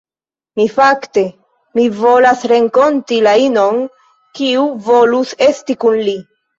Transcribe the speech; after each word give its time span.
Mi, 0.59 0.63
fakte, 0.77 1.23
Mi 1.81 1.85
volas 1.99 2.47
renkonti 2.55 3.21
la 3.31 3.37
inon 3.47 3.87
kiu 4.41 4.69
volus 4.91 5.41
esti 5.55 5.83
kun 5.87 6.05
li 6.13 6.23